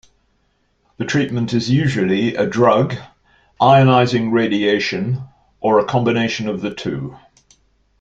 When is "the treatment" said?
0.97-1.53